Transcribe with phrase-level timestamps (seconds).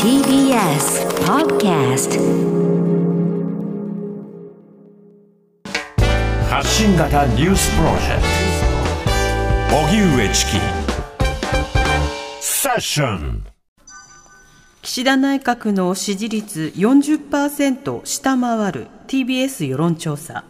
[0.00, 2.10] TBS Podcast
[6.48, 8.22] 発信型ニュースプロジェク
[9.70, 9.76] ト。
[9.76, 10.50] 荻上チキ。
[12.40, 13.44] セッション。
[14.82, 20.44] 岸田内閣の支持率40%下回る TBS 世論調査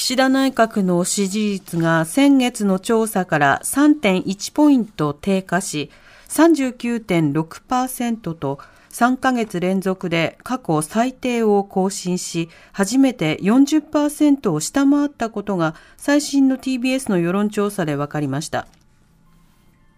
[0.00, 5.90] 岸田内閣の支持率が先月の調査から3.1ポイント低下し
[6.28, 18.68] 39.6%と3ヶ月連続で過去最低を更新し、初めて40%を下回ったことが最新の TBS の世論調査で分かりました。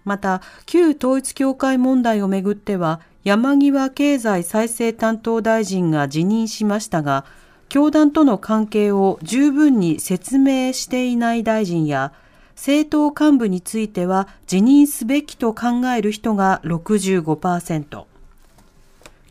[0.05, 7.25] また、旧統一教会問題をめぐっては、山際経済再生担当大臣が辞任しましたが、
[7.73, 12.13] 教団との関係を十分に説明していない大臣や、
[12.55, 18.05] 政党幹部については辞任すべきと考える人が65%。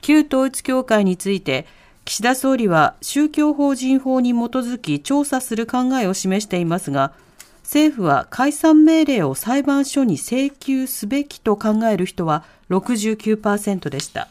[0.02, 1.68] 旧統一教会について、
[2.04, 7.13] 岸田総理は宗教法人法に基づき調査する考えを示していますが、
[7.62, 14.30] 政府は解散命令を裁判所に請求すべきと考える人は69%でした。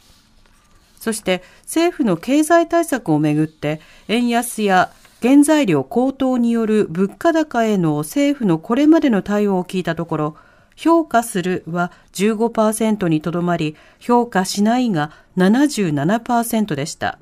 [1.00, 10.36] そして政府の経済対策をめぐって円安や原材料高騰による物価高への政府のこれまでの対応を聞いたところ、
[10.76, 17.18] 評価するは15%にとどまり、評価しないが77%でした。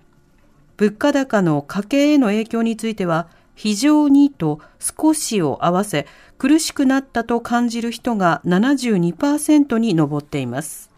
[0.77, 6.07] 物価高の家計への影響については、非常にと少しを合わせ、
[6.39, 10.89] 苦しくなったと感じる人が72%に上っています。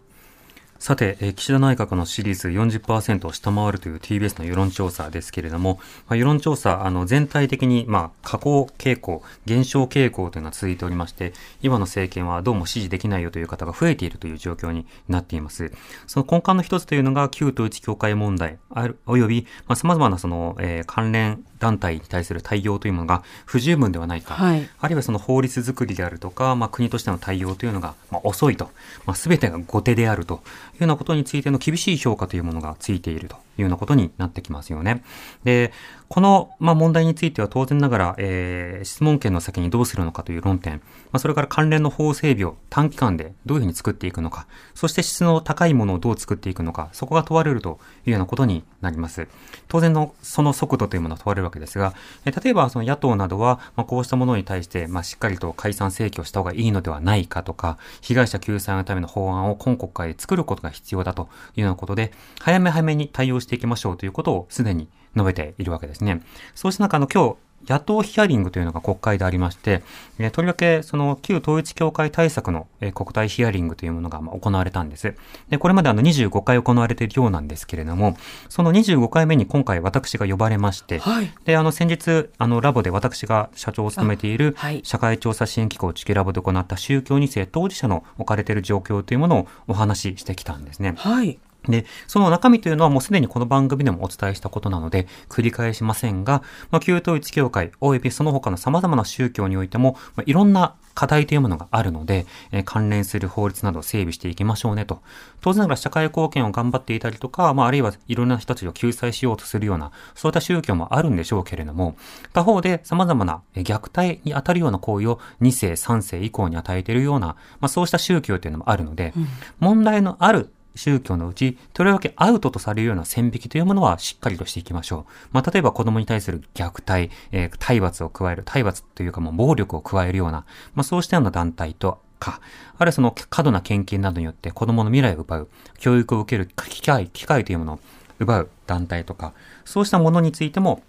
[0.81, 15.71] さて、え岸田内閣の支持率40%を下回るという TBS の世論調査ですけれども、まあ、世論調査、あの、全体的に、まあ、下降傾向、減少傾向というのは続いておりまして、今の政権はどうも支持できないよという方が増えているという状況になっています。
[16.07, 28.71] その根幹の一つというのが、旧統一教会問題、ある、および、まあ、様々なその、えー、関連団体に対する対応というものが不十分ではないか、はい、あるいはその法律作りであるとか、まあ、国としての対応というのが、まあ、遅いと、
[29.05, 30.41] まあ、全てが後手であると
[30.73, 33.35] いうようなことについての厳しい評価というものがついていると。
[33.57, 35.03] いうようなことになってきますよね。
[35.43, 35.71] で、
[36.07, 40.81] この、まあ、問題については当然ながら、えー、質問権の先にどうするのかという論点、ま
[41.13, 49.27] あ、それから関連の法整備を短期間でどういうふうに作っていくのか、そして質の高いものをどう作っていくのか、そこが問われるというようなことになります。
[49.67, 51.93] 当然のその速度というものは問われるわけですが、
[52.25, 66.21] えー、例えばその野党などは、まあ、こうしたものに対して、まあ、しっかりと解散請求をした方がいいのではないかとか、被害者救済のための法案を今国会で作ることが必要だというようなことで、早め早めに対応していきましょうということをすでに述べているわけですね。
[66.55, 67.35] そうした中、あの、今日、
[67.67, 69.83] 野党ヒアリングというのが国会でありまして、
[70.19, 75.15] えとりわけその旧統一教会対策の、え国対ヒアリングというものが、ま行われたんです。
[75.49, 78.17] で、これまであの25回行われているようなんですけれども、
[78.49, 90.95] その25回目に今回私が呼ばれまして、はい、で、あの先日、あのラボで私が社長を務めている社会調査支援機構チケラボで行った宗教2世当事者の置かれている状況というものをお話ししてきたんですね。
[90.97, 91.39] はい。
[91.67, 105.01] で、その中身というのはもうすでにこの番組でもお伝えしたことなので、繰り返しませんが、まあ、旧統一教会及びその他の様々な宗教においても、まあ、いろんな課題というものがあるので、えー、関連する法律などを整備していきましょうねと。
[105.41, 111.95] 当然ながら社会貢献を頑張っていたりとか、まあ、あるいはいろんな人たちを救済しようとするような、そういった宗教もあるんでしょうけれども、
[112.33, 119.27] 他方で様々な虐待に当たるような行為を2世、3世以降に与えているような、まあ、そうした宗教というのもあるので、うん、
[119.59, 125.11] 問題のある宗教のうち、とりわけアウトとされるような線引きというものはしっかりとしていきましょう。
[125.31, 130.45] まあ、例えば子供に対する虐待、えー、体罰を加える、体罰というかもう暴力を加えるような、
[130.75, 132.39] まあ、そうしたような団体とか、
[132.77, 135.49] あるいはその過度な献金などによって子供の未来を奪う、
[135.79, 137.79] 教育を受ける機会、機会というものを
[138.19, 139.33] 奪う団体とか、
[139.65, 140.83] そうしたものについても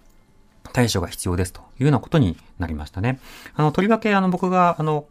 [0.71, 3.19] 対処が必要ですというようなことになりましたね。
[3.55, 5.05] あの、とりわけあの僕があの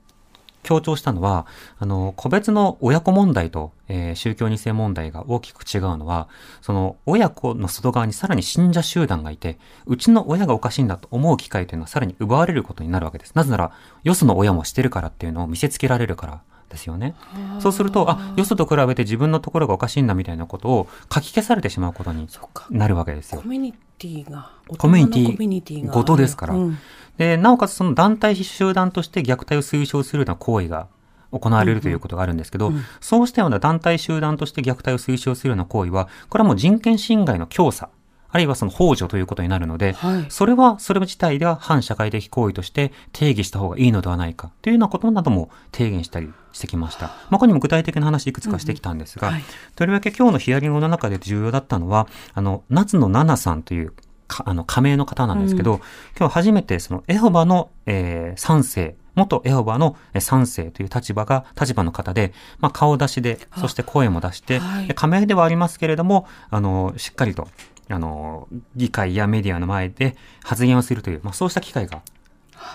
[0.63, 1.47] 強調したのは、
[1.79, 6.29] あの、個別の親子問題と、えー、宗教二世問題が大きく違うのは、
[6.61, 13.33] その、親子の外側にさらに信者集団がいて、うちの親がおかしいんだと思う機会というのはさらに奪われることになるわけです。
[13.35, 13.73] なぜなら、
[14.05, 16.43] よその親もしてるからっていうのを見せつけられるから
[16.73, 17.15] ですよね。
[17.61, 22.29] そうすると、あ、よそと比べて自分のところがおかしいんだみたいなことを書き消されてしまうことに
[22.71, 23.43] なるわけですよ。
[23.43, 26.55] コミュニティが、コミュニティごとですから。
[26.55, 26.79] うん
[27.19, 30.89] で、なおかつその団体集団として虐待を推奨するような行為が
[31.31, 37.89] 行われるということがあるんですけど、うんうん、そうしたような団体集団として虐待を推奨するような行為は、これはもう人権侵害の強さ、
[38.33, 40.27] あるいはその幇助ということになるので、はい。
[40.31, 47.07] それはそれ自体では反社会的行為として定義した方がいいのではないかというようなことなども提言したりしてきました。
[47.07, 49.45] まあ、ここにも具体的な話いくつかしてきたんですが、うんはい。
[49.77, 54.03] とりわけ今日のヒアリングの中で重要だったのは、あの、夏野奈々さんというか
[54.47, 55.81] あの、加盟の方なんですけど、
[56.19, 67.49] 今日初めてそのエホバの、えー、三世、元エホバのえー三世という立場が、立場の方で、まあ、顔出しで、そして声も出して、はいで加盟ではありますけれども、あの、しっかりと、
[67.89, 72.03] あの、議会やメディアの前で発言をするという、まあ、そうした機会が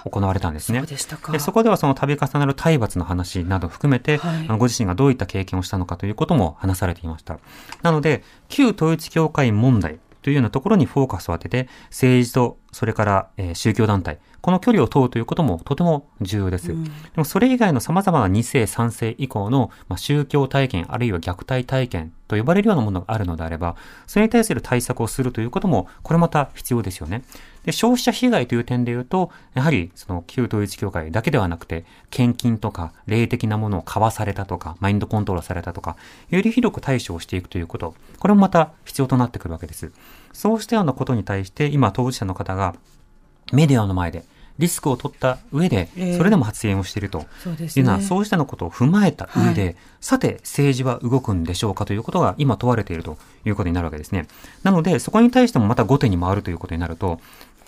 [0.05, 0.79] 行われたんですね。
[0.79, 1.31] そうでしたか。
[1.31, 7.39] でそこではその度重なる体罰の話など含めて、はいご自身がどういった経験をしたのかということも話されていました。
[7.81, 16.71] なので、旧統一教会問題というようなところにフォーカスを当てて、政治とそれから、え宗教団体、この距離を問うということもとても重要です。
[16.71, 27.23] うんでもそれ以外の様々な2世、3世以降の、まあ、宗教体験、あるいは虐待体験と呼ばれるようなものがあるのであれば、それに対する対策をするということも、これまた必要ですよね。
[27.65, 35.97] で、消費者被害という点で言うと、やはり、その旧統一教会だけではなくて、献金とか、霊的なものを買わされたとか、マインドコントロールされたとか、
[36.29, 39.91] より広く対処をしていくということ、これもまた必要となってくるわけです。
[40.31, 42.75] そうしたようなことに対して、今、当事者の方が、
[43.51, 44.23] メディアの前で、
[44.59, 47.25] リスクを取った上でええ、それでも発言をしていると。
[47.75, 54.27] いうのは、そうしたのことを踏まえた上で、はいさて、政治は動くんでしょうかということが今問われているということになるわけですね。
[54.63, 57.19] なので、そこに対してもまた後手に回るということになると、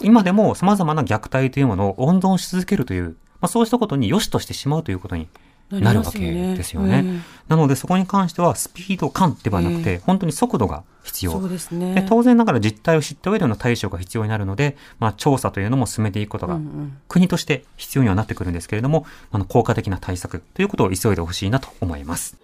[0.01, 5.27] 今でも様々な虐待というものを温存し続けるという、まあ、そうしたことに良しとしてしまうということに
[5.71, 7.23] なるわけですよね。
[7.47, 11.31] なので、そこに関してはスピード感ではなくて、本当に速度が必要。
[11.31, 11.95] そうですね。
[11.95, 16.59] で当然ながら実態を知った上での対処が必要になるので、まあ、調査というのも進めていくことが、
[17.07, 22.37] 国として必要にはなってくるんですけれども、あの、効果的な対策ということを急いでほしいなと思います。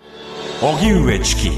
[0.62, 1.52] 荻上チキ